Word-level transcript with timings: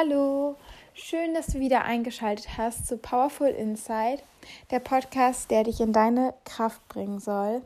Hallo, 0.00 0.56
schön, 0.94 1.34
dass 1.34 1.48
du 1.48 1.60
wieder 1.60 1.84
eingeschaltet 1.84 2.56
hast 2.56 2.86
zu 2.86 2.96
Powerful 2.96 3.48
Insight, 3.48 4.22
der 4.70 4.78
Podcast, 4.78 5.50
der 5.50 5.64
dich 5.64 5.78
in 5.80 5.92
deine 5.92 6.32
Kraft 6.46 6.86
bringen 6.88 7.18
soll. 7.18 7.60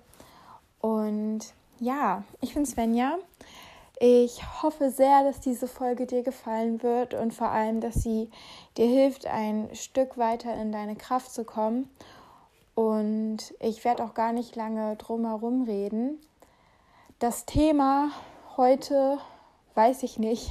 Und 0.80 1.40
ja, 1.78 2.24
ich 2.40 2.54
bin 2.54 2.66
Svenja. 2.66 3.18
Ich 4.00 4.42
hoffe 4.62 4.90
sehr, 4.90 5.22
dass 5.22 5.38
diese 5.38 5.68
Folge 5.68 6.06
dir 6.06 6.24
gefallen 6.24 6.82
wird 6.82 7.14
und 7.14 7.32
vor 7.32 7.50
allem, 7.50 7.80
dass 7.80 8.02
sie 8.02 8.28
dir 8.76 8.86
hilft, 8.86 9.28
ein 9.28 9.68
Stück 9.74 10.18
weiter 10.18 10.54
in 10.54 10.72
deine 10.72 10.96
Kraft 10.96 11.32
zu 11.32 11.44
kommen. 11.44 11.88
Und 12.74 13.54
ich 13.60 13.84
werde 13.84 14.02
auch 14.02 14.14
gar 14.14 14.32
nicht 14.32 14.56
lange 14.56 14.96
drum 14.96 15.24
herum 15.24 15.62
reden. 15.62 16.18
Das 17.20 17.46
Thema 17.46 18.10
heute 18.56 19.18
weiß 19.76 20.02
ich 20.02 20.18
nicht 20.18 20.50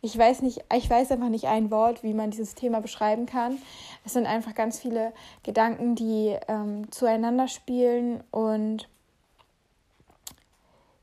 ich 0.00 0.16
weiß 0.16 0.42
nicht, 0.42 0.64
ich 0.74 0.88
weiß 0.88 1.10
einfach 1.10 1.28
nicht 1.28 1.46
ein 1.46 1.70
Wort, 1.70 2.02
wie 2.02 2.14
man 2.14 2.30
dieses 2.30 2.54
Thema 2.54 2.80
beschreiben 2.80 3.26
kann. 3.26 3.58
Es 4.04 4.12
sind 4.12 4.26
einfach 4.26 4.54
ganz 4.54 4.78
viele 4.78 5.12
Gedanken, 5.42 5.94
die 5.94 6.36
ähm, 6.48 6.90
zueinander 6.90 7.48
spielen 7.48 8.22
und 8.30 8.88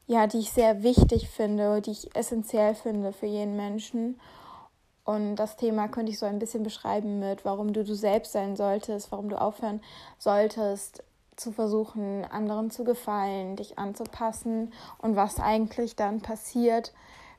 ja, 0.07 0.27
die 0.27 0.39
ich 0.39 0.51
sehr 0.51 0.83
wichtig 0.83 1.29
finde, 1.29 1.81
die 1.81 1.91
ich 1.91 2.15
essentiell 2.15 2.75
finde 2.75 3.11
für 3.11 3.25
jeden 3.25 3.55
Menschen. 3.55 4.19
Und 5.03 5.35
das 5.35 5.55
Thema 5.55 5.87
könnte 5.87 6.11
ich 6.11 6.19
so 6.19 6.25
ein 6.25 6.39
bisschen 6.39 6.63
beschreiben 6.63 7.19
mit, 7.19 7.45
warum 7.45 7.73
du 7.73 7.83
du 7.83 7.95
selbst 7.95 8.31
sein 8.31 8.55
solltest, 8.55 9.11
warum 9.11 9.29
du 9.29 9.39
aufhören 9.39 9.81
solltest, 10.17 11.03
zu 11.35 11.51
versuchen, 11.51 12.23
anderen 12.25 12.71
zu 12.71 12.83
gefallen, 12.83 13.55
dich 13.55 13.77
anzupassen 13.77 14.73
und 14.99 15.15
was 15.15 15.39
eigentlich 15.39 15.95
dann 15.95 16.21
passiert, 16.21 16.93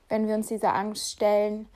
wenn 0.09 0.27
wir 0.27 0.35
uns 0.35 0.47
dieser 0.47 0.75
Angst 0.75 1.11
stellen 1.11 1.67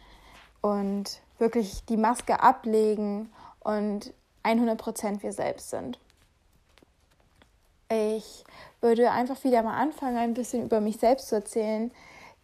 und 0.62 1.22
wirklich 1.38 1.86
die 1.86 1.98
Maske 1.98 2.42
ablegen 2.42 3.32
und 3.60 4.14
100% 4.44 5.24
wir 5.24 5.34
selbst 5.34 5.70
sind. 5.70 6.00
Ich 7.90 8.46
würde 8.80 9.12
einfach 9.12 9.44
wieder 9.44 9.64
mal 9.64 9.78
anfangen, 9.78 10.18
ein 10.18 10.34
bisschen 10.34 10.64
über 10.64 10.80
mich 10.80 10.98
selbst 10.98 11.28
zu 11.28 11.36
erzählen, 11.36 11.92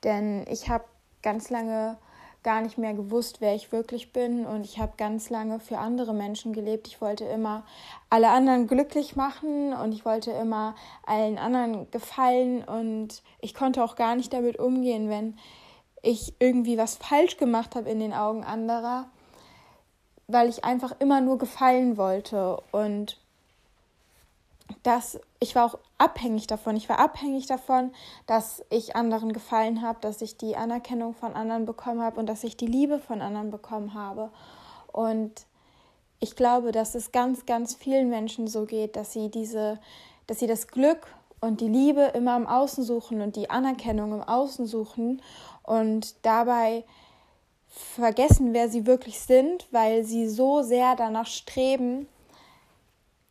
denn 0.03 0.45
ich 0.49 0.69
habe 0.69 0.83
ganz 1.21 1.49
lange 1.49 1.97
gar 2.43 2.61
nicht 2.61 2.77
mehr 2.77 2.93
gewusst, 2.93 3.41
wer 3.41 3.55
ich 3.55 3.71
wirklich 3.71 4.13
bin 4.13 4.45
und 4.45 4.63
ich 4.63 4.79
habe 4.79 4.93
ganz 4.97 5.29
lange 5.29 5.59
für 5.59 5.79
andere 5.79 6.13
Menschen 6.13 6.53
gelebt. 6.53 6.87
Ich 6.87 7.01
wollte 7.01 7.25
immer 7.25 7.63
alle 8.09 8.29
anderen 8.29 8.67
glücklich 8.67 9.15
machen 9.15 9.73
und 9.73 9.91
ich 9.91 10.05
wollte 10.05 10.31
immer 10.31 10.75
allen 11.05 11.37
anderen 11.37 11.91
gefallen 11.91 12.63
und 12.63 13.21
ich 13.41 13.53
konnte 13.53 13.83
auch 13.83 13.95
gar 13.95 14.15
nicht 14.15 14.31
damit 14.31 14.59
umgehen, 14.59 15.09
wenn 15.09 15.37
ich 16.01 16.33
irgendwie 16.39 16.77
was 16.77 16.95
falsch 16.95 17.37
gemacht 17.37 17.75
habe 17.75 17.89
in 17.89 17.99
den 17.99 18.13
Augen 18.13 18.43
anderer, 18.43 19.07
weil 20.27 20.49
ich 20.49 20.63
einfach 20.63 20.93
immer 20.99 21.21
nur 21.21 21.37
gefallen 21.37 21.97
wollte 21.97 22.61
und 22.71 23.17
das 24.83 25.19
ich 25.39 25.55
war 25.55 25.65
auch 25.65 25.79
abhängig 25.97 26.47
davon. 26.47 26.75
Ich 26.75 26.89
war 26.89 26.99
abhängig 26.99 27.45
davon, 27.45 27.91
dass 28.25 28.63
ich 28.69 28.95
anderen 28.95 29.33
gefallen 29.33 29.81
habe, 29.81 29.99
dass 30.01 30.21
ich 30.21 30.37
die 30.37 30.55
Anerkennung 30.55 31.13
von 31.13 31.33
anderen 31.33 31.65
bekommen 31.65 32.01
habe 32.01 32.19
und 32.19 32.27
dass 32.27 32.43
ich 32.43 32.57
die 32.57 32.67
Liebe 32.67 32.99
von 32.99 33.21
anderen 33.21 33.51
bekommen 33.51 33.93
habe. 33.93 34.29
Und 34.91 35.45
ich 36.19 36.35
glaube, 36.35 36.71
dass 36.71 36.95
es 36.95 37.11
ganz, 37.11 37.45
ganz 37.45 37.75
vielen 37.75 38.09
Menschen 38.09 38.47
so 38.47 38.65
geht, 38.65 38.95
dass 38.95 39.13
sie 39.13 39.29
diese, 39.29 39.79
dass 40.25 40.39
sie 40.39 40.47
das 40.47 40.67
Glück 40.67 41.07
und 41.39 41.61
die 41.61 41.67
Liebe 41.67 42.01
immer 42.15 42.35
im 42.35 42.47
Außen 42.47 42.83
suchen 42.83 43.21
und 43.21 43.35
die 43.35 43.49
Anerkennung 43.49 44.13
im 44.13 44.23
Außen 44.23 44.65
suchen 44.65 45.21
und 45.67 46.25
dabei 46.25 46.83
vergessen, 47.67 48.53
wer 48.53 48.69
sie 48.69 48.87
wirklich 48.87 49.19
sind, 49.19 49.67
weil 49.69 50.03
sie 50.03 50.27
so 50.27 50.63
sehr 50.63 50.95
danach 50.95 51.27
streben, 51.27 52.07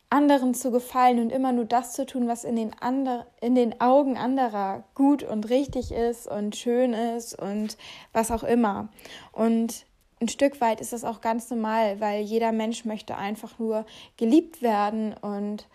anderen 0.09 0.53
zu 0.53 0.71
gefallen 0.71 1.19
und 1.19 1.31
immer 1.31 1.51
nur 1.51 1.65
das 1.65 1.91
zu 1.91 2.05
tun, 2.05 2.29
was 2.29 2.45
in 2.45 2.55
den, 2.55 2.71
ander 2.79 3.27
in 3.41 3.55
den 3.55 3.81
Augen 3.81 4.17
anderer 4.17 4.83
gut 4.95 5.23
und 5.23 5.49
richtig 5.49 5.91
ist 5.91 6.27
und 6.27 6.55
schön 6.55 6.93
ist 6.93 7.37
und 7.37 7.77
was 8.13 8.31
auch 8.31 8.43
immer. 8.43 8.87
Und 9.33 9.85
ein 10.21 10.29
Stück 10.29 10.61
weit 10.61 10.79
ist 10.79 10.93
das 10.93 11.03
auch 11.03 11.19
ganz 11.19 11.49
normal, 11.49 11.99
weil 11.99 12.21
jeder 12.21 12.53
Mensch 12.53 12.85
möchte 12.85 13.17
einfach 13.17 13.59
nur 13.59 13.85
geliebt 14.15 14.61
werden 14.61 15.13
und 15.13 15.67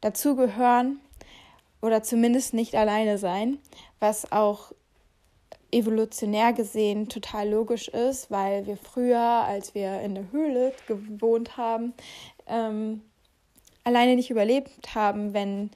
dazugehören 0.00 1.00
oder 1.80 2.02
zumindest 2.04 2.54
nicht 2.54 2.76
alleine 2.76 3.18
sein, 3.18 3.58
was 3.98 4.30
auch 4.30 4.72
evolutionär 5.72 6.52
gesehen 6.52 7.08
total 7.08 7.48
logisch 7.48 7.88
ist, 7.88 8.30
weil 8.30 8.66
wir 8.66 8.76
früher, 8.76 9.18
als 9.18 9.74
wir 9.74 10.00
in 10.00 10.14
der 10.14 10.30
Höhle 10.30 10.72
gewohnt 10.86 11.56
haben, 11.56 11.94
ähm, 12.46 13.02
alleine 13.82 14.14
nicht 14.14 14.30
überlebt 14.30 14.94
haben, 14.94 15.32
wenn, 15.32 15.70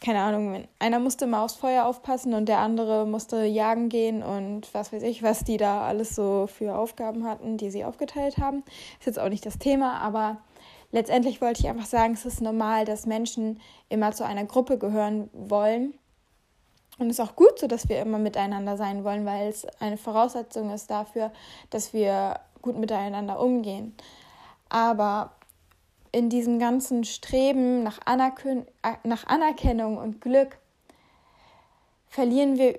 keine 0.00 0.20
Ahnung, 0.20 0.52
wenn 0.52 0.68
einer 0.78 1.00
musste 1.00 1.24
immer 1.24 1.42
aufs 1.42 1.56
Feuer 1.56 1.84
aufpassen 1.86 2.34
und 2.34 2.48
der 2.48 2.58
andere 2.58 3.06
musste 3.06 3.44
jagen 3.44 3.88
gehen 3.88 4.22
und 4.22 4.72
was 4.72 4.92
weiß 4.92 5.02
ich, 5.02 5.22
was 5.22 5.44
die 5.44 5.56
da 5.56 5.82
alles 5.82 6.14
so 6.14 6.46
für 6.46 6.78
Aufgaben 6.78 7.26
hatten, 7.26 7.56
die 7.56 7.70
sie 7.70 7.84
aufgeteilt 7.84 8.38
haben. 8.38 8.62
Ist 9.00 9.06
jetzt 9.06 9.18
auch 9.18 9.28
nicht 9.28 9.44
das 9.44 9.58
Thema, 9.58 9.98
aber 9.98 10.38
letztendlich 10.92 11.40
wollte 11.40 11.60
ich 11.60 11.68
einfach 11.68 11.86
sagen, 11.86 12.14
es 12.14 12.24
ist 12.24 12.40
normal, 12.40 12.84
dass 12.84 13.06
Menschen 13.06 13.60
immer 13.88 14.12
zu 14.12 14.24
einer 14.24 14.44
Gruppe 14.44 14.78
gehören 14.78 15.28
wollen 15.32 15.94
und 16.98 17.10
es 17.10 17.18
ist 17.18 17.24
auch 17.24 17.36
gut 17.36 17.58
so, 17.58 17.66
dass 17.66 17.88
wir 17.88 18.00
immer 18.00 18.18
miteinander 18.18 18.76
sein 18.76 19.04
wollen, 19.04 19.26
weil 19.26 19.48
es 19.48 19.66
eine 19.80 19.98
Voraussetzung 19.98 20.70
ist 20.70 20.90
dafür, 20.90 21.30
dass 21.70 21.92
wir 21.92 22.40
gut 22.62 22.78
miteinander 22.78 23.38
umgehen. 23.38 23.94
Aber 24.68 25.32
in 26.12 26.30
diesem 26.30 26.58
ganzen 26.58 27.04
Streben 27.04 27.82
nach, 27.82 28.00
Anerken 28.06 28.66
nach 29.04 29.26
Anerkennung 29.26 29.98
und 29.98 30.20
Glück 30.20 30.58
verlieren 32.08 32.56
wir 32.56 32.78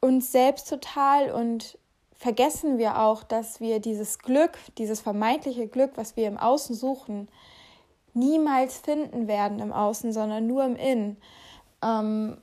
uns 0.00 0.30
selbst 0.30 0.68
total 0.68 1.32
und 1.32 1.78
vergessen 2.12 2.78
wir 2.78 3.00
auch, 3.00 3.24
dass 3.24 3.60
wir 3.60 3.80
dieses 3.80 4.20
Glück, 4.20 4.56
dieses 4.78 5.00
vermeintliche 5.00 5.66
Glück, 5.66 5.92
was 5.96 6.16
wir 6.16 6.28
im 6.28 6.38
Außen 6.38 6.76
suchen, 6.76 7.28
niemals 8.14 8.78
finden 8.78 9.26
werden 9.26 9.58
im 9.58 9.72
Außen, 9.72 10.12
sondern 10.12 10.46
nur 10.46 10.64
im 10.64 10.76
Innen. 10.76 11.16
Ähm, 11.82 12.38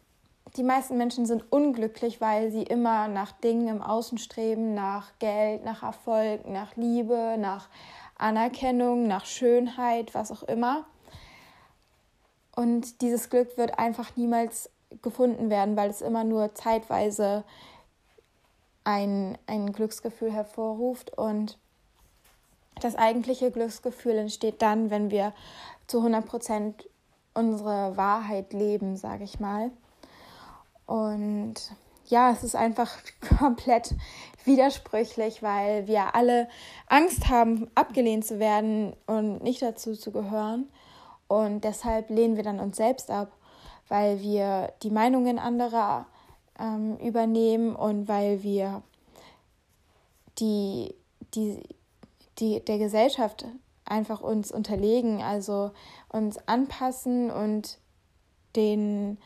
die 0.55 0.63
meisten 0.63 0.97
Menschen 0.97 1.25
sind 1.25 1.51
unglücklich, 1.51 2.21
weil 2.21 2.51
sie 2.51 2.63
immer 2.63 3.07
nach 3.07 3.31
Dingen 3.31 3.67
im 3.67 3.81
Außen 3.81 4.17
streben, 4.17 4.73
nach 4.73 5.11
Geld, 5.19 5.65
nach 5.65 5.81
Erfolg, 5.81 6.47
nach 6.47 6.75
Liebe, 6.75 7.35
nach 7.39 7.69
Anerkennung, 8.17 9.07
nach 9.07 9.25
Schönheit, 9.25 10.13
was 10.13 10.31
auch 10.31 10.43
immer. 10.43 10.85
Und 12.55 13.01
dieses 13.01 13.29
Glück 13.29 13.57
wird 13.57 13.79
einfach 13.79 14.15
niemals 14.15 14.69
gefunden 15.01 15.49
werden, 15.49 15.75
weil 15.75 15.89
es 15.89 16.01
immer 16.01 16.23
nur 16.23 16.53
zeitweise 16.53 17.43
ein, 18.83 19.37
ein 19.47 19.73
Glücksgefühl 19.73 20.31
hervorruft. 20.31 21.17
Und 21.17 21.57
das 22.79 22.95
eigentliche 22.95 23.49
Glücksgefühl 23.49 24.17
entsteht 24.17 24.61
dann, 24.61 24.91
wenn 24.91 25.09
wir 25.09 25.33
zu 25.87 25.97
100 25.97 26.25
Prozent 26.25 26.89
unsere 27.33 27.97
Wahrheit 27.97 28.53
leben, 28.53 28.97
sage 28.97 29.23
ich 29.23 29.39
mal. 29.39 29.71
Und 30.85 31.55
ja, 32.07 32.31
es 32.31 32.43
ist 32.43 32.55
einfach 32.55 32.91
komplett 33.39 33.95
widersprüchlich, 34.45 35.41
weil 35.41 35.87
wir 35.87 36.15
alle 36.15 36.47
Angst 36.87 37.29
haben, 37.29 37.69
abgelehnt 37.75 38.25
zu 38.25 38.39
werden 38.39 38.95
und 39.07 39.41
nicht 39.43 39.61
dazu 39.61 39.93
zu 39.95 40.11
gehören. 40.11 40.69
Und 41.27 41.63
deshalb 41.63 42.09
lehnen 42.09 42.35
wir 42.35 42.43
dann 42.43 42.59
uns 42.59 42.77
selbst 42.77 43.09
ab, 43.09 43.31
weil 43.87 44.21
wir 44.21 44.73
die 44.83 44.91
Meinungen 44.91 45.39
anderer 45.39 46.05
ähm, 46.59 46.97
übernehmen 46.97 47.75
und 47.75 48.07
weil 48.07 48.43
wir 48.43 48.83
die, 50.39 50.93
die, 51.33 51.63
die, 52.39 52.63
der 52.63 52.77
Gesellschaft 52.77 53.45
einfach 53.85 54.21
uns 54.21 54.51
unterlegen, 54.51 55.21
also 55.21 55.71
uns 56.09 56.37
anpassen 56.47 57.31
und 57.31 57.79
den 58.55 59.17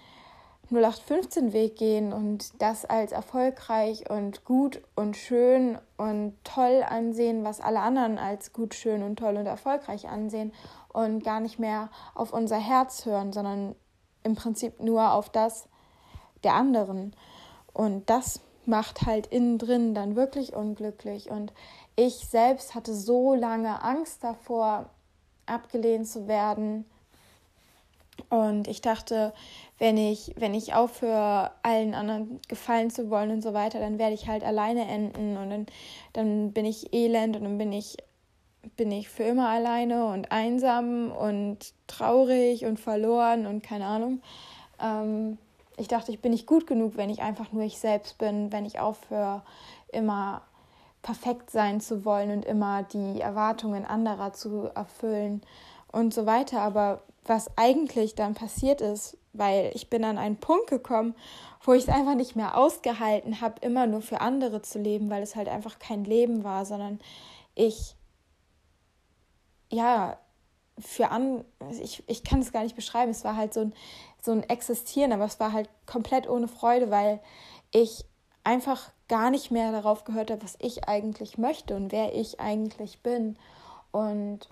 0815-Weg 0.72 1.78
gehen 1.78 2.12
und 2.12 2.62
das 2.62 2.86
als 2.86 3.12
erfolgreich 3.12 4.10
und 4.10 4.44
gut 4.46 4.82
und 4.96 5.16
schön 5.16 5.78
und 5.98 6.36
toll 6.44 6.84
ansehen, 6.88 7.44
was 7.44 7.62
alle 7.62 7.80
anderen 7.80 8.18
als 8.18 8.54
gut, 8.54 8.74
schön 8.74 9.04
und 9.04 9.18
toll 9.18 9.38
und 9.38 9.46
erfolgreich 9.46 10.10
ansehen 10.10 10.52
und 10.90 11.24
gar 11.24 11.40
nicht 11.40 11.60
mehr 11.60 11.90
auf 12.16 12.34
unser 12.34 12.58
Herz 12.58 13.06
hören, 13.06 13.32
sondern 13.32 13.76
im 14.24 14.36
Prinzip 14.36 14.82
nur 14.82 15.14
auf 15.14 15.30
das 15.30 15.70
der 16.44 16.54
anderen. 16.54 17.16
Und 17.74 18.10
das 18.10 18.42
macht 18.66 19.06
halt 19.06 19.28
innen 19.28 19.58
drin 19.58 19.94
dann 19.94 20.16
wirklich 20.16 20.54
unglücklich. 20.54 21.32
Und 21.32 21.54
ich 21.96 22.28
selbst 22.28 22.76
hatte 22.76 22.94
so 22.94 23.34
lange 23.34 23.82
Angst 23.84 24.24
davor, 24.24 24.90
abgelehnt 25.46 26.08
zu 26.08 26.28
werden 26.28 26.86
Und 28.30 28.68
ich 28.68 28.82
dachte, 28.82 29.34
wenn 29.80 29.98
ich, 29.98 30.34
wenn 30.38 30.54
ich 30.54 30.74
aufhöre, 30.74 31.52
allen 31.62 31.94
anderen 31.94 32.40
gefallen 32.48 32.90
zu 32.90 33.10
wollen 33.10 33.32
und 33.32 33.42
so 33.42 33.54
weiter, 33.54 33.80
dann 33.80 34.00
werde 34.00 34.16
ich 34.16 34.28
halt 34.28 34.44
alleine 34.44 34.88
enden 34.88 35.38
und 35.38 35.50
dann, 35.50 35.66
dann 36.14 36.52
bin 36.52 36.66
ich 36.66 36.94
elend 36.94 37.36
und 37.36 37.44
dann 37.44 37.58
bin 37.58 37.72
ich, 37.72 37.98
bin 38.76 38.92
ich 38.92 39.10
für 39.10 39.24
immer 39.24 39.50
alleine 39.50 40.08
und 40.08 40.32
einsam 40.32 41.12
und 41.12 41.74
traurig 41.86 42.66
und 42.66 42.80
verloren 42.80 43.46
und 43.46 43.62
keine 43.62 43.86
Ahnung. 43.86 44.22
Ähm, 44.82 45.38
ich 45.78 45.88
dachte, 45.88 46.12
ich 46.12 46.22
bin 46.22 46.32
nicht 46.32 46.48
gut 46.48 46.66
genug, 46.66 46.98
wenn 46.98 47.12
ich 47.12 47.22
einfach 47.22 47.52
nur 47.52 47.64
ich 47.64 47.78
selbst 47.78 48.18
bin, 48.18 48.52
wenn 48.52 48.66
ich 48.66 48.80
aufhöre, 48.80 49.44
immer 49.92 50.42
perfekt 51.04 51.52
sein 51.52 51.80
zu 51.80 52.04
wollen 52.04 52.32
und 52.32 52.46
immer 52.46 52.82
die 52.84 53.22
Erwartungen 53.22 53.86
anderer 53.86 54.34
zu 54.34 54.72
erfüllen 54.74 55.42
und 55.92 56.16
so 56.16 56.26
weiter. 56.26 56.62
Aber 56.62 57.04
was 57.28 57.50
eigentlich 57.58 58.16
dann 58.16 58.34
passiert 58.34 58.82
ist, 58.82 59.18
weil 59.34 59.72
ich 59.74 59.90
bin 59.90 60.04
an 60.04 60.18
einen 60.18 60.38
Punkt 60.38 60.68
gekommen, 60.68 61.16
wo 61.64 61.74
ich 61.74 61.84
es 61.84 61.90
einfach 61.90 62.16
nicht 62.16 62.36
mehr 62.36 62.58
ausgehalten 62.58 63.42
habe, 63.42 63.56
immer 63.62 63.88
nur 63.88 64.02
für 64.02 64.22
andere 64.22 64.62
zu 64.62 64.80
leben, 64.80 65.10
weil 65.10 65.24
es 65.24 65.36
halt 65.36 65.50
einfach 65.50 65.80
kein 65.80 66.04
Leben 66.04 66.44
war, 66.44 66.66
sondern 66.66 67.00
ich, 67.56 67.96
ja, 69.70 70.18
für 70.80 71.10
an, 71.10 71.44
ich, 71.82 72.04
ich 72.08 72.24
kann 72.24 72.40
es 72.40 72.52
gar 72.52 72.64
nicht 72.64 72.76
beschreiben, 72.76 73.12
es 73.12 73.24
war 73.24 73.36
halt 73.36 73.54
so 73.54 73.62
ein, 73.62 73.74
so 74.22 74.32
ein 74.32 74.44
Existieren, 74.44 75.12
aber 75.12 75.26
es 75.26 75.40
war 75.40 75.52
halt 75.52 75.70
komplett 75.86 76.30
ohne 76.30 76.48
Freude, 76.48 76.92
weil 76.92 77.20
ich 77.72 78.06
einfach 78.44 78.92
gar 79.08 79.30
nicht 79.30 79.52
mehr 79.52 79.72
darauf 79.72 80.04
gehört 80.04 80.32
habe, 80.32 80.44
was 80.44 80.56
ich 80.60 80.88
eigentlich 80.88 81.38
möchte 81.38 81.76
und 81.76 81.92
wer 81.92 82.16
ich 82.16 82.40
eigentlich 82.40 83.02
bin. 83.02 83.38
Und 83.92 84.48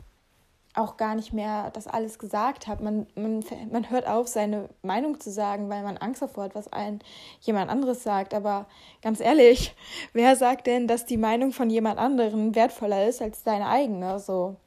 auch 0.75 0.98
gar 0.98 1.16
nicht 1.16 1.33
mehr 1.33 1.72
das 1.72 1.88
alles 1.88 2.19
gesagt 2.19 2.68
habe. 2.68 2.83
Man, 2.83 3.07
man, 3.16 3.44
man 3.72 3.89
hört 3.89 4.07
auf, 4.07 4.27
seine 4.27 4.69
Meinung 4.81 5.19
zu 5.19 5.31
sagen, 5.31 5.69
weil 5.69 5.83
man 5.83 5.98
Angst 5.98 6.22
davor 6.22 6.45
hat, 6.45 6.56
was 6.56 6.72
ein 6.72 7.00
jemand 7.42 7.72
anderes 7.72 8.04
sagt. 8.04 8.33
Aber 8.33 8.66
ganz 9.01 9.19
ehrlich, 9.19 9.75
wer 10.13 10.36
sagt 10.36 10.68
denn, 10.68 10.88
dass 10.88 11.06
die 11.06 11.18
Meinung 11.18 11.51
von 11.51 11.69
jemand 11.69 12.00
anderen 12.00 12.56
wertvoller 12.56 13.07
ist 13.07 13.22
als 13.22 13.44
deine 13.44 13.68
eigene? 13.68 14.19
So. 14.19 14.57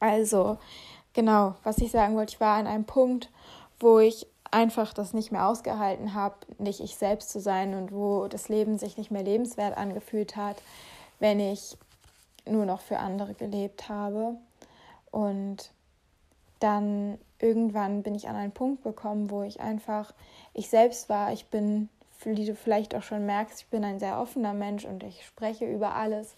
Also, 0.00 0.58
genau, 1.12 1.54
was 1.62 1.78
ich 1.78 1.90
sagen 1.90 2.16
wollte, 2.16 2.34
ich 2.34 2.40
war 2.40 2.56
an 2.58 2.66
einem 2.66 2.84
Punkt, 2.84 3.30
wo 3.78 4.00
ich 4.00 4.26
einfach 4.50 4.92
das 4.94 5.14
nicht 5.14 5.32
mehr 5.32 5.48
ausgehalten 5.48 6.14
habe, 6.14 6.36
nicht 6.58 6.80
ich 6.80 6.96
selbst 6.96 7.30
zu 7.30 7.40
sein 7.40 7.74
und 7.74 7.92
wo 7.92 8.28
das 8.28 8.48
Leben 8.48 8.78
sich 8.78 8.96
nicht 8.96 9.10
mehr 9.10 9.22
lebenswert 9.22 9.76
angefühlt 9.76 10.36
hat, 10.36 10.56
wenn 11.18 11.40
ich 11.40 11.76
nur 12.46 12.64
noch 12.66 12.80
für 12.80 12.98
andere 12.98 13.34
gelebt 13.34 13.88
habe. 13.88 14.36
Und 15.14 15.70
dann 16.58 17.18
irgendwann 17.38 18.02
bin 18.02 18.16
ich 18.16 18.28
an 18.28 18.34
einen 18.34 18.50
Punkt 18.50 18.82
gekommen, 18.82 19.30
wo 19.30 19.44
ich 19.44 19.60
einfach 19.60 20.12
ich 20.54 20.68
selbst 20.68 21.08
war. 21.08 21.32
Ich 21.32 21.46
bin, 21.46 21.88
wie 22.24 22.44
du 22.44 22.56
vielleicht 22.56 22.96
auch 22.96 23.04
schon 23.04 23.24
merkst, 23.24 23.60
ich 23.60 23.66
bin 23.68 23.84
ein 23.84 24.00
sehr 24.00 24.18
offener 24.18 24.54
Mensch 24.54 24.84
und 24.84 25.04
ich 25.04 25.24
spreche 25.24 25.66
über 25.66 25.94
alles. 25.94 26.34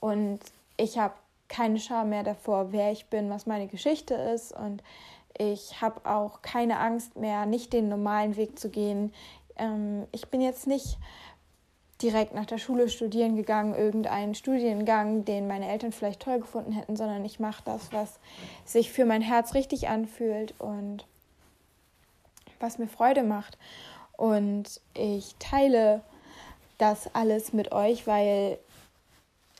Und 0.00 0.40
ich 0.76 0.98
habe 0.98 1.14
keine 1.46 1.78
Scham 1.78 2.08
mehr 2.08 2.24
davor, 2.24 2.72
wer 2.72 2.90
ich 2.90 3.06
bin, 3.06 3.30
was 3.30 3.46
meine 3.46 3.68
Geschichte 3.68 4.14
ist. 4.14 4.50
Und 4.50 4.82
ich 5.38 5.80
habe 5.80 6.04
auch 6.04 6.42
keine 6.42 6.80
Angst 6.80 7.14
mehr, 7.16 7.46
nicht 7.46 7.72
den 7.72 7.88
normalen 7.88 8.36
Weg 8.36 8.58
zu 8.58 8.70
gehen. 8.70 9.14
Ähm, 9.54 10.08
ich 10.10 10.26
bin 10.26 10.40
jetzt 10.40 10.66
nicht 10.66 10.98
direkt 12.02 12.34
nach 12.34 12.46
der 12.46 12.58
Schule 12.58 12.88
studieren 12.88 13.36
gegangen, 13.36 13.74
irgendeinen 13.74 14.34
Studiengang, 14.34 15.24
den 15.24 15.46
meine 15.46 15.68
Eltern 15.68 15.92
vielleicht 15.92 16.20
toll 16.20 16.40
gefunden 16.40 16.72
hätten, 16.72 16.96
sondern 16.96 17.24
ich 17.24 17.40
mache 17.40 17.62
das, 17.64 17.92
was 17.92 18.18
sich 18.64 18.92
für 18.92 19.06
mein 19.06 19.22
Herz 19.22 19.54
richtig 19.54 19.88
anfühlt 19.88 20.54
und 20.58 21.06
was 22.60 22.78
mir 22.78 22.88
Freude 22.88 23.22
macht. 23.22 23.56
Und 24.16 24.80
ich 24.94 25.34
teile 25.38 26.02
das 26.78 27.14
alles 27.14 27.52
mit 27.52 27.72
euch, 27.72 28.06
weil 28.06 28.58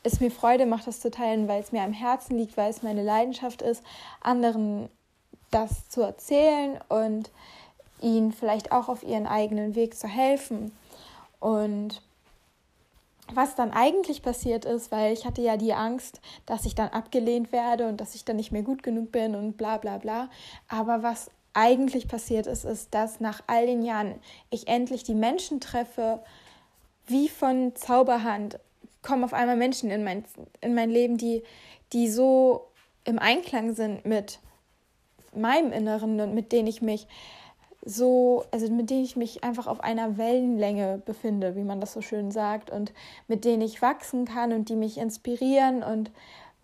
es 0.03 0.21
mir 0.21 0.31
Freude 0.31 0.67
macht, 0.67 0.87
das 0.87 1.01
zu 1.01 1.11
teilen, 1.11 1.49
weil 1.49 1.61
es 1.61 1.73
mir 1.73 1.83
am 1.83 1.93
Herzen 1.93 2.37
liegt, 2.39 2.57
weil 2.57 2.71
es 2.71 2.83
meine 2.83 3.03
Leidenschaft 3.03 3.63
ist, 3.63 3.83
anderen 4.21 4.89
das 5.51 5.89
zu 5.89 6.03
erzählen 6.03 6.79
und 6.89 7.31
ihnen 8.01 8.33
vielleicht 8.33 8.73
auch 8.73 8.89
auf 8.89 9.03
ihren 9.03 9.27
eigenen 9.27 9.75
Weg 9.75 9.97
zu 9.97 10.07
helfen. 10.07 10.77
Und 11.41 12.03
was 13.35 13.55
dann 13.55 13.73
eigentlich 13.73 14.23
passiert 14.23 14.65
ist, 14.65 14.93
weil 14.93 15.13
ich 15.13 15.27
hatte 15.27 15.43
ja 15.43 15.57
die 15.57 15.75
Angst, 15.75 16.21
dass 16.47 16.65
ich 16.65 16.75
dann 16.75 16.89
abgelehnt 16.89 17.53
werde 17.53 17.89
und 17.89 18.01
dass 18.01 18.15
ich 18.15 18.25
dann 18.25 18.37
nicht 18.37 18.53
mehr 18.53 18.63
gut 18.63 18.83
genug 18.83 19.13
bin 19.13 19.35
und 19.35 19.57
bla 19.57 19.79
bla 19.79 19.99
bla. 19.99 20.31
Aber 20.69 21.03
was 21.03 21.31
eigentlich 21.53 22.07
passiert 22.07 22.47
ist, 22.47 22.65
ist, 22.65 22.95
dass 22.95 23.21
nach 23.21 23.41
all 23.47 23.67
den 23.67 23.83
Jahren 23.83 24.15
ich 24.51 24.69
endlich 24.69 25.05
die 25.05 25.15
Menschen 25.15 25.61
treffe, 25.61 26.23
wie 27.07 27.29
von 27.29 27.75
Zauberhand 27.75 28.59
kommen 29.03 29.25
auf 29.25 29.33
einmal 29.33 29.57
Menschen 29.57 29.91
in 29.91 30.05
mein, 30.05 30.25
in 30.61 30.75
mein 30.75 30.91
Leben, 30.91 31.17
die, 31.17 31.43
die 31.93 32.09
so 32.09 32.69
im 33.05 33.19
Einklang 33.19 33.75
sind 33.75 34.05
mit 34.05 34.41
meinem 35.35 35.73
Inneren 35.73 36.21
und 36.21 36.35
mit 36.35 36.53
denen 36.53 36.67
ich 36.67 36.83
mich 36.83 37.07
so, 37.89 38.45
also 38.51 38.69
mit 38.69 38.91
denen 38.91 39.05
ich 39.05 39.15
mich 39.15 39.45
einfach 39.45 39.69
auf 39.69 39.81
einer 39.81 40.19
Wellenlänge 40.19 41.01
befinde, 41.07 41.55
wie 41.55 41.63
man 41.63 41.81
das 41.81 41.93
so 41.93 42.03
schön 42.03 42.33
sagt, 42.33 42.69
und 42.69 42.93
mit 43.29 43.45
denen 43.45 43.63
ich 43.63 43.81
wachsen 43.81 44.25
kann 44.25 44.53
und 44.53 44.69
die 44.69 44.75
mich 44.75 44.99
inspirieren 44.99 45.85
und 45.85 46.11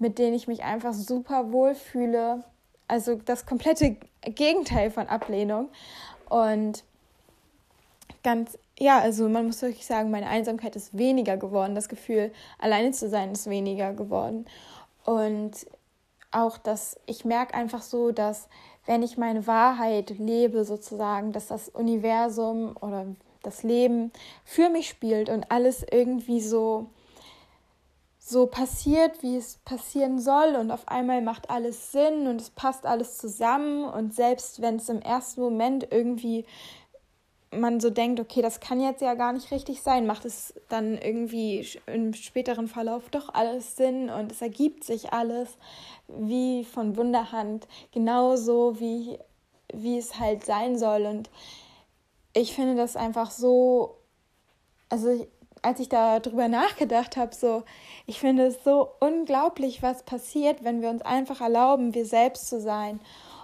mit 0.01 0.19
denen 0.19 0.35
ich 0.35 0.49
mich 0.49 0.65
einfach 0.65 0.93
super 0.93 1.53
wohl 1.53 1.77
fühle. 1.77 2.43
Also 2.89 3.15
das 3.15 3.47
komplette 3.47 3.97
Gegenteil 4.23 4.91
von 4.91 5.07
Ablehnung. 5.07 5.69
Und 6.29 6.83
ganz, 8.25 8.59
ja, 8.77 8.99
also 8.99 9.29
man 9.29 9.47
muss 9.47 9.63
wirklich 9.63 9.87
sagen, 9.87 10.11
meine 10.11 10.27
Einsamkeit 10.27 10.75
ist 10.75 10.99
weniger 10.99 11.37
geworden. 11.37 11.77
Das 11.77 11.89
Gefühl, 11.89 12.33
alleine 12.59 12.91
zu 12.91 13.09
sein, 13.09 13.31
ist 13.31 13.49
weniger 13.49 13.93
geworden. 13.93 14.47
Und 15.05 15.53
auch, 16.33 16.59
dass 16.59 16.99
ich 17.07 17.25
merke 17.25 17.55
einfach 17.55 17.83
so, 17.83 18.11
dass 18.11 18.49
wenn 18.87 19.03
ich 19.03 19.17
meine 19.17 19.47
Wahrheit 19.47 20.11
lebe, 20.19 20.65
sozusagen, 20.65 21.33
dass 21.33 21.49
das 21.49 21.69
Universum 21.69 22.77
oder 22.81 23.07
das 23.43 23.63
Leben 23.63 24.13
für 24.45 24.69
mich 24.71 24.89
spielt 24.89 25.29
und 25.29 25.51
alles 25.51 25.85
irgendwie 25.91 26.41
so 26.41 26.87
so 28.25 28.47
passiert, 28.47 29.21
wie 29.23 29.37
es 29.37 29.57
passieren 29.65 30.21
soll 30.21 30.55
und 30.55 30.71
auf 30.71 30.87
einmal 30.87 31.21
macht 31.23 31.51
alles 31.51 31.91
Sinn 31.91 32.29
und 32.29 32.41
es 32.41 32.51
passt 32.51 32.87
alles 32.87 33.19
zusammen 33.19 33.85
und 33.85 34.15
selbst 34.15 34.63
wenn 34.63 34.77
es 34.77 34.89
im 34.89 35.03
ersten 35.03 35.41
Moment 35.41 35.89
irgendwie 35.91 36.47
man 37.53 37.81
so 37.81 37.91
denkt, 37.91 38.19
okay, 38.19 38.43
das 38.43 38.61
kann 38.61 38.81
jetzt 38.81 39.03
ja 39.03 39.15
gar 39.15 39.33
nicht 39.33 39.51
richtig 39.51 39.83
sein, 39.83 40.07
macht 40.07 40.25
es 40.25 40.55
dann 40.69 40.97
irgendwie 40.97 41.69
im 41.87 42.15
späteren 42.15 42.67
Verlauf 42.67 43.11
doch 43.11 43.33
alles 43.35 43.77
Sinn 43.77 44.11
und 44.11 44.33
es 44.33 44.41
ergibt 44.41 44.85
sich 44.85 45.13
alles 45.13 45.57
wie 46.09 46.65
von 46.65 46.97
Wunderhand, 46.97 47.69
genauso 47.93 48.81
wie, 48.81 49.19
wie 49.73 49.99
es 49.99 50.19
halt 50.19 50.45
sein 50.45 50.79
soll. 50.79 51.03
Und 51.03 51.31
ich 52.33 52.55
finde 52.55 52.75
das 52.75 52.97
einfach 52.97 53.31
so, 53.31 53.97
also 54.89 55.27
als 55.61 55.79
ich 55.79 55.89
darüber 55.89 56.49
nachgedacht 56.49 57.17
habe, 57.17 57.35
so, 57.35 57.63
ich 58.07 58.19
finde 58.19 58.47
es 58.47 58.65
so 58.65 58.89
unglaublich, 59.01 59.83
was 59.83 60.03
passiert, 60.03 60.65
wenn 60.65 60.83
wir 60.83 60.89
uns 60.89 61.03
einfach 61.03 61.41
erlauben, 61.41 61.95
wir 61.95 62.07
selbst 62.07 62.49
zu 62.49 62.61
sein 62.61 63.01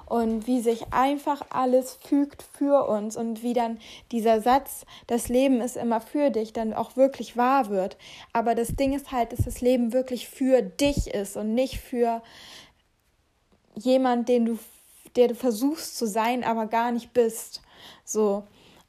und 0.08 0.46
wie 0.46 0.60
sich 0.60 0.92
einfach 0.92 1.42
alles 1.50 1.98
fügt 2.02 2.42
für 2.42 2.88
uns 2.88 3.16
und 3.16 3.42
wie 3.42 3.52
dann 3.52 3.78
dieser 4.10 4.40
Satz, 4.40 4.86
das 5.06 5.28
Leben 5.28 5.60
ist 5.60 5.76
immer 5.76 6.00
für 6.00 6.30
dich, 6.30 6.52
dann 6.52 6.72
auch 6.72 6.96
wirklich 6.96 7.36
wahr 7.36 7.68
wird. 7.68 7.96
Aber 8.32 8.54
das 8.54 8.74
Ding 8.76 8.94
ist 8.94 9.12
halt, 9.12 9.32
dass 9.32 9.44
das 9.44 9.60
Leben 9.60 9.92
wirklich 9.92 10.28
für 10.28 10.62
dich 10.62 11.08
ist 11.08 11.36
und 11.36 11.54
nicht 11.54 11.78
für 11.78 12.22
jemand, 13.74 14.28
den 14.28 14.46
du, 14.46 14.58
der 15.16 15.28
du 15.28 15.34
versuchst 15.34 15.96
zu 15.98 16.06
sein, 16.06 16.42
aber 16.42 16.66
gar 16.66 16.90
nicht 16.90 17.12
bist. 17.12 17.62
So. 18.04 18.44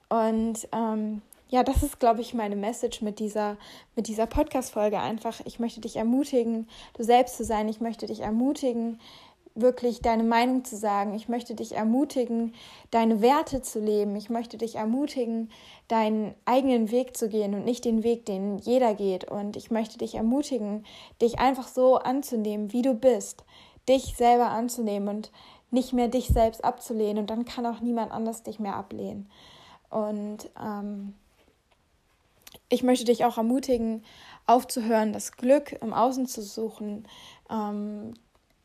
Und 0.07 0.67
ähm, 0.71 1.21
ja, 1.49 1.63
das 1.63 1.81
ist, 1.81 1.99
glaube 1.99 2.21
ich, 2.21 2.33
meine 2.33 2.55
Message 2.55 3.01
mit 3.01 3.19
dieser, 3.19 3.57
mit 3.95 4.07
dieser 4.07 4.27
Podcast-Folge. 4.27 4.99
Einfach, 4.99 5.41
ich 5.45 5.59
möchte 5.59 5.81
dich 5.81 5.95
ermutigen, 5.95 6.67
du 6.93 7.03
selbst 7.03 7.38
zu 7.38 7.43
sein. 7.43 7.67
Ich 7.67 7.81
möchte 7.81 8.05
dich 8.05 8.21
ermutigen, 8.21 8.99
wirklich 9.56 10.01
deine 10.01 10.24
Meinung 10.24 10.63
zu 10.63 10.77
sagen. 10.77 11.13
Ich 11.13 11.27
möchte 11.27 11.56
dich 11.56 11.74
ermutigen, 11.75 12.53
deine 12.91 13.22
Werte 13.22 13.62
zu 13.62 13.79
leben. 13.79 14.15
Ich 14.15 14.29
möchte 14.29 14.58
dich 14.58 14.75
ermutigen, 14.75 15.50
deinen 15.88 16.34
eigenen 16.46 16.91
Weg 16.91 17.18
zu 17.18 17.29
gehen 17.29 17.53
und 17.53 17.65
nicht 17.65 17.86
den 17.86 18.03
Weg, 18.03 18.25
den 18.25 18.58
jeder 18.60 18.94
geht. 18.94 19.25
Und 19.25 19.56
ich 19.56 19.72
möchte 19.72 19.98
dich 19.98 20.15
ermutigen, 20.15 20.86
dich 21.22 21.39
einfach 21.39 21.68
so 21.68 21.98
anzunehmen, 21.98 22.72
wie 22.72 22.82
du 22.82 22.94
bist, 22.94 23.44
dich 23.88 24.15
selber 24.15 24.50
anzunehmen 24.50 25.10
und 25.10 25.32
nicht 25.72 25.94
mehr 25.94 26.08
dich 26.08 26.27
selbst 26.27 26.63
abzulehnen. 26.63 27.20
Und 27.20 27.29
dann 27.29 27.46
kann 27.46 27.65
auch 27.65 27.82
niemand 27.82 28.12
anders 28.12 28.44
dich 28.44 28.60
mehr 28.60 28.75
ablehnen. 28.75 29.29
Und 29.89 30.50
ähm, 30.63 31.15
ich 32.70 32.84
möchte 32.84 33.06
dich 33.06 33.25
auch 33.25 33.38
ermutigen, 33.38 34.03
aufzuhören, 34.46 35.13
das 35.13 35.34
Glück 35.34 35.74
im 35.82 35.94
Außen 35.94 36.27
zu 36.27 36.41
suchen, 36.41 37.08
ähm, 37.50 38.13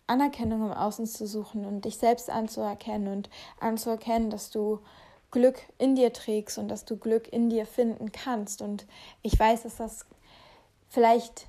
Anerkennung 0.06 0.66
im 0.66 0.72
Außen 0.72 1.06
zu 1.06 1.26
suchen 1.26 1.64
und 1.64 1.84
dich 1.84 1.96
selbst 1.96 2.30
anzuerkennen 2.30 3.12
und 3.12 3.30
anzuerkennen, 3.60 4.30
dass 4.30 4.50
du 4.50 4.80
Glück 5.30 5.60
in 5.78 5.96
dir 5.96 6.12
trägst 6.12 6.58
und 6.58 6.68
dass 6.68 6.84
du 6.84 6.96
Glück 6.96 7.32
in 7.32 7.50
dir 7.50 7.66
finden 7.66 8.12
kannst. 8.12 8.62
Und 8.62 8.86
ich 9.22 9.38
weiß, 9.38 9.62
dass 9.62 9.76
das 9.76 10.06
vielleicht 10.88 11.48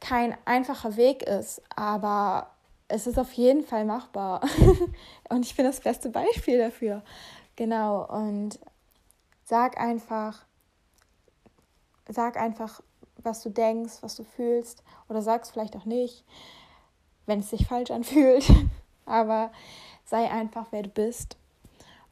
kein 0.00 0.36
einfacher 0.44 0.96
Weg 0.96 1.22
ist, 1.22 1.62
aber 1.74 2.50
es 2.88 3.06
ist 3.06 3.18
auf 3.18 3.32
jeden 3.32 3.64
Fall 3.64 3.84
machbar. 3.84 4.42
und 5.30 5.46
ich 5.46 5.56
bin 5.56 5.64
das 5.64 5.80
beste 5.80 6.10
Beispiel 6.10 6.58
dafür. 6.58 7.02
Genau. 7.56 8.06
Und 8.06 8.58
sag 9.44 9.80
einfach, 9.80 10.44
sag 12.08 12.36
einfach, 12.36 12.82
was 13.16 13.42
du 13.42 13.48
denkst, 13.48 13.94
was 14.02 14.16
du 14.16 14.24
fühlst. 14.24 14.82
Oder 15.08 15.22
sag 15.22 15.44
es 15.44 15.50
vielleicht 15.50 15.76
auch 15.76 15.86
nicht, 15.86 16.24
wenn 17.26 17.40
es 17.40 17.50
sich 17.50 17.66
falsch 17.66 17.90
anfühlt. 17.90 18.44
aber 19.06 19.52
sei 20.04 20.30
einfach, 20.30 20.66
wer 20.70 20.82
du 20.82 20.88
bist. 20.88 21.36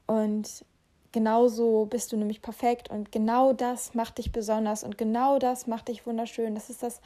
Und 0.07 0.64
genauso 1.12 1.87
bist 1.87 2.12
du 2.12 2.17
nämlich 2.17 2.43
perfekt 2.43 2.90
und 2.90 3.11
genau 3.12 3.52
das 3.52 3.95
macht 3.95 4.19
dich 4.19 4.33
besonders 4.33 4.85
und 4.85 4.99
genau 4.99 5.38
das 5.38 5.67
macht 5.67 5.88
dich 5.88 6.07
wunderschön. 6.07 6.55
Das 6.55 6.71
ist 6.71 6.83
das 6.83 7.00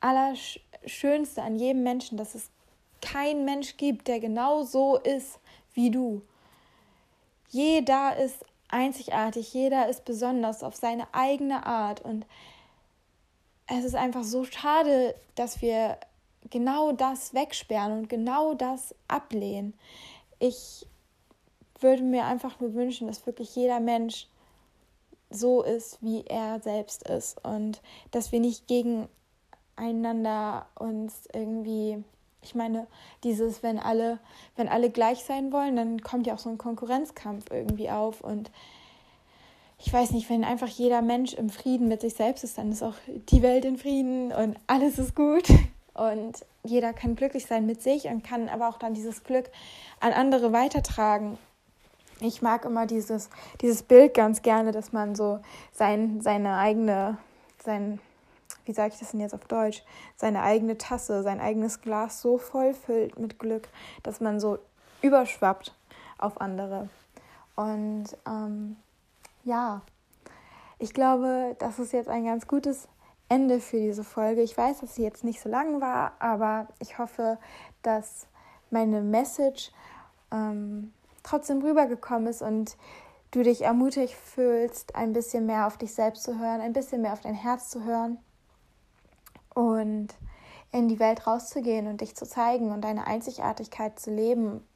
Allerschönste 0.00 1.42
an 1.42 1.56
jedem 1.56 1.82
Menschen, 1.82 2.18
dass 2.18 2.34
es 2.34 2.50
keinen 3.00 3.44
Mensch 3.44 3.76
gibt, 3.76 4.08
der 4.08 4.20
genau 4.20 4.62
so 4.62 4.96
ist 4.96 5.38
wie 5.74 5.90
du. 5.90 6.22
Jeder 7.50 8.16
ist 8.16 8.44
einzigartig, 8.68 9.52
jeder 9.52 9.88
ist 9.88 10.04
besonders 10.04 10.62
auf 10.62 10.74
seine 10.74 11.06
eigene 11.12 11.66
Art 11.66 12.00
und 12.00 12.26
es 13.66 13.84
ist 13.84 13.94
einfach 13.94 14.24
so 14.24 14.44
schade, 14.44 15.14
dass 15.36 15.62
wir 15.62 15.98
genau 16.50 16.92
das 16.92 17.34
wegsperren 17.34 17.92
und 17.92 18.08
genau 18.08 18.54
das 18.54 18.94
ablehnen. 19.08 19.74
Ich 20.38 20.86
würde 21.80 22.02
mir 22.02 22.24
einfach 22.24 22.60
nur 22.60 22.74
wünschen, 22.74 23.06
dass 23.06 23.26
wirklich 23.26 23.54
jeder 23.56 23.80
Mensch 23.80 24.28
so 25.30 25.62
ist, 25.62 25.98
wie 26.02 26.24
er 26.26 26.60
selbst 26.60 27.08
ist 27.08 27.44
und 27.44 27.82
dass 28.10 28.30
wir 28.32 28.40
nicht 28.40 28.66
gegen 28.66 29.08
einander 29.76 30.66
uns 30.76 31.28
irgendwie 31.32 32.04
ich 32.44 32.54
meine, 32.54 32.86
dieses, 33.24 33.62
wenn 33.62 33.78
alle, 33.78 34.18
wenn 34.56 34.68
alle 34.68 34.90
gleich 34.90 35.24
sein 35.24 35.52
wollen, 35.52 35.76
dann 35.76 36.02
kommt 36.02 36.26
ja 36.26 36.34
auch 36.34 36.38
so 36.38 36.50
ein 36.50 36.58
Konkurrenzkampf 36.58 37.50
irgendwie 37.50 37.90
auf. 37.90 38.20
Und 38.20 38.50
ich 39.78 39.92
weiß 39.92 40.12
nicht, 40.12 40.28
wenn 40.30 40.44
einfach 40.44 40.68
jeder 40.68 41.02
Mensch 41.02 41.32
im 41.32 41.50
Frieden 41.50 41.88
mit 41.88 42.02
sich 42.02 42.14
selbst 42.14 42.44
ist, 42.44 42.58
dann 42.58 42.70
ist 42.70 42.82
auch 42.82 42.94
die 43.06 43.42
Welt 43.42 43.64
in 43.64 43.78
Frieden 43.78 44.30
und 44.32 44.56
alles 44.66 44.98
ist 44.98 45.16
gut. 45.16 45.48
Und 45.94 46.44
jeder 46.64 46.92
kann 46.92 47.14
glücklich 47.14 47.46
sein 47.46 47.66
mit 47.66 47.82
sich 47.82 48.06
und 48.06 48.24
kann 48.24 48.48
aber 48.48 48.68
auch 48.68 48.78
dann 48.78 48.94
dieses 48.94 49.22
Glück 49.22 49.50
an 50.00 50.12
andere 50.12 50.52
weitertragen. 50.52 51.38
Ich 52.20 52.42
mag 52.42 52.64
immer 52.64 52.86
dieses, 52.86 53.30
dieses 53.60 53.82
Bild 53.82 54.14
ganz 54.14 54.42
gerne, 54.42 54.72
dass 54.72 54.92
man 54.92 55.14
so 55.14 55.40
sein, 55.72 56.20
seine 56.20 56.56
eigene, 56.56 57.18
sein, 57.62 58.00
wie 58.64 58.72
sage 58.72 58.94
ich 58.94 59.00
das 59.00 59.12
denn 59.12 59.20
jetzt 59.20 59.34
auf 59.34 59.44
Deutsch, 59.46 59.84
seine 60.16 60.42
eigene 60.42 60.78
Tasse, 60.78 61.22
sein 61.22 61.40
eigenes 61.40 61.80
Glas 61.80 62.20
so 62.20 62.38
voll 62.38 62.74
füllt 62.74 63.18
mit 63.18 63.38
Glück, 63.38 63.68
dass 64.02 64.20
man 64.20 64.40
so 64.40 64.58
überschwappt 65.02 65.74
auf 66.18 66.40
andere. 66.40 66.88
Und 67.56 68.06
ähm, 68.26 68.76
ja, 69.44 69.82
ich 70.78 70.92
glaube, 70.92 71.56
das 71.58 71.78
ist 71.78 71.92
jetzt 71.92 72.08
ein 72.08 72.24
ganz 72.24 72.48
gutes 72.48 72.88
Ende 73.28 73.60
für 73.60 73.78
diese 73.78 74.04
Folge. 74.04 74.42
Ich 74.42 74.56
weiß, 74.56 74.80
dass 74.80 74.94
sie 74.94 75.02
jetzt 75.02 75.24
nicht 75.24 75.40
so 75.40 75.48
lang 75.48 75.80
war, 75.80 76.12
aber 76.18 76.68
ich 76.78 76.98
hoffe, 76.98 77.38
dass 77.82 78.26
meine 78.70 79.00
Message 79.00 79.72
ähm, 80.30 80.92
trotzdem 81.22 81.62
rübergekommen 81.62 82.28
ist 82.28 82.42
und 82.42 82.76
du 83.30 83.42
dich 83.42 83.62
ermutigt 83.62 84.14
fühlst, 84.14 84.94
ein 84.94 85.12
bisschen 85.12 85.46
mehr 85.46 85.66
auf 85.66 85.76
dich 85.76 85.94
selbst 85.94 86.22
zu 86.22 86.38
hören, 86.38 86.60
ein 86.60 86.72
bisschen 86.72 87.02
mehr 87.02 87.12
auf 87.12 87.20
dein 87.20 87.34
Herz 87.34 87.70
zu 87.70 87.84
hören 87.84 88.18
und 89.54 90.08
in 90.72 90.88
die 90.88 90.98
Welt 90.98 91.26
rauszugehen 91.26 91.86
und 91.86 92.00
dich 92.00 92.16
zu 92.16 92.26
zeigen 92.26 92.72
und 92.72 92.82
deine 92.82 93.06
Einzigartigkeit 93.06 93.98
zu 93.98 94.10
leben. 94.10 94.66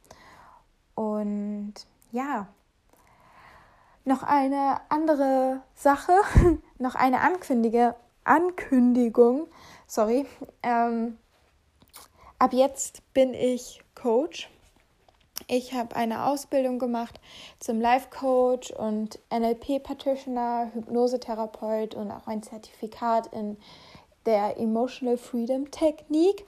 Und 0.95 1.73
ja, 2.11 2.47
noch 4.05 4.23
eine 4.23 4.81
andere 4.89 5.61
Sache, 5.75 6.13
noch 6.77 6.95
eine 6.95 7.21
Ankündige, 7.21 7.95
Ankündigung, 8.23 9.47
sorry. 9.87 10.25
Ähm, 10.63 11.17
ab 12.37 12.53
jetzt 12.53 13.01
bin 13.13 13.33
ich 13.33 13.81
Coach. 13.95 14.49
Ich 15.47 15.73
habe 15.73 15.95
eine 15.95 16.25
Ausbildung 16.25 16.79
gemacht 16.79 17.19
zum 17.59 17.81
Life 17.81 18.09
Coach 18.09 18.71
und 18.71 19.19
NLP 19.31 19.81
Practitioner, 19.81 20.69
Hypnosetherapeut 20.73 21.95
und 21.95 22.11
auch 22.11 22.27
ein 22.27 22.43
Zertifikat 22.43 23.27
in 23.27 23.57
der 24.25 24.57
Emotional 24.59 25.17
Freedom 25.17 25.71
Technik. 25.71 26.45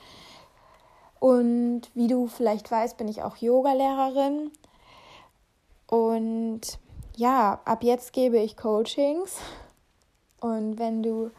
Und 1.20 1.84
wie 1.94 2.08
du 2.08 2.28
vielleicht 2.28 2.70
weißt, 2.70 2.98
bin 2.98 3.08
ich 3.08 3.24
auch 3.24 3.38
Yoga-Lehrerin. 3.38 4.52
Und 5.88 6.62
ja, 7.16 7.60
ab 7.66 7.84
jetzt 7.84 8.14
gebe 8.14 8.40
ich 8.40 8.58
Coachings. 8.58 9.38
Und 10.40 10.80
wenn 10.80 11.04
du 11.04 11.32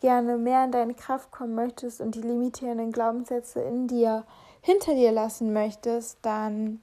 gerne 0.00 0.36
mehr 0.36 0.64
in 0.64 0.72
deine 0.72 0.94
Kraft 0.94 1.30
kommen 1.30 1.54
möchtest 1.54 2.00
und 2.00 2.14
die 2.14 2.22
limitierenden 2.22 2.90
Glaubenssätze 2.90 3.60
in 3.60 3.86
dir 3.86 4.24
hinter 4.62 4.94
dir 4.94 5.12
lassen 5.12 5.52
möchtest, 5.52 6.18
dann 6.22 6.80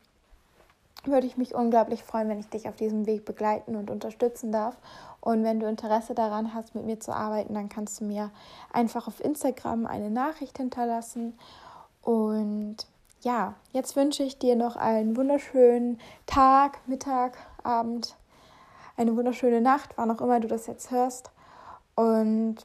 würde 1.03 1.27
ich 1.27 1.38
mich 1.38 1.55
unglaublich 1.55 2.03
freuen, 2.03 2.29
wenn 2.29 2.39
ich 2.39 2.50
dich 2.50 2.67
auf 2.67 2.75
diesem 2.75 3.05
Weg 3.05 3.25
begleiten 3.25 3.75
und 3.75 3.89
unterstützen 3.89 4.51
darf. 4.51 4.77
Und 5.21 5.43
wenn 5.43 5.59
du 5.59 5.67
Interesse 5.67 6.13
daran 6.15 6.53
hast, 6.53 6.75
mit 6.75 6.86
mir 6.86 7.00
zu 7.00 7.13
arbeiten, 7.13 7.53
dann 7.53 7.69
kannst 7.69 8.01
du 8.01 8.05
mir 8.05 8.31
einfach 8.71 9.07
auf 9.07 9.24
Instagram 9.24 9.86
eine 9.86 10.09
Nachricht 10.09 10.57
hinterlassen. 10.57 11.38
Und 12.01 12.77
ja, 13.21 13.55
jetzt 13.71 13.95
wünsche 13.95 14.24
ich 14.24 14.38
dir 14.38 14.55
noch 14.55 14.75
einen 14.75 15.15
wunderschönen 15.17 16.00
Tag, 16.25 16.79
Mittag, 16.88 17.38
Abend, 17.63 18.15
eine 18.95 19.15
wunderschöne 19.15 19.62
Nacht, 19.62 19.91
wann 19.95 20.12
auch 20.12 20.21
immer 20.21 20.39
du 20.39 20.47
das 20.47 20.67
jetzt 20.67 20.91
hörst. 20.91 21.31
Und 21.95 22.57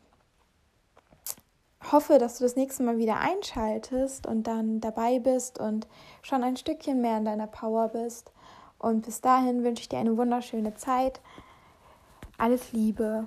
hoffe, 1.90 2.18
dass 2.18 2.38
du 2.38 2.44
das 2.44 2.54
nächste 2.54 2.82
Mal 2.82 2.98
wieder 2.98 3.18
einschaltest 3.18 4.26
und 4.26 4.46
dann 4.46 4.80
dabei 4.80 5.18
bist 5.18 5.58
und 5.58 5.88
schon 6.22 6.44
ein 6.44 6.56
Stückchen 6.56 7.00
mehr 7.00 7.18
in 7.18 7.24
deiner 7.24 7.48
Power 7.48 7.88
bist. 7.88 8.30
Und 8.78 9.06
bis 9.06 9.20
dahin 9.20 9.64
wünsche 9.64 9.82
ich 9.82 9.88
dir 9.88 9.98
eine 9.98 10.16
wunderschöne 10.16 10.74
Zeit. 10.74 11.20
Alles 12.38 12.72
Liebe. 12.72 13.26